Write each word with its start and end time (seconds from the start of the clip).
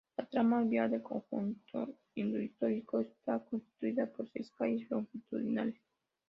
La 0.17 0.25
trama 0.25 0.63
vial 0.63 0.89
del 0.89 1.03
Conjunto 1.03 1.87
Histórico 2.15 3.01
está 3.01 3.37
constituida 3.37 4.07
por 4.07 4.27
seis 4.31 4.49
calles 4.57 4.89
longitudinales. 4.89 5.79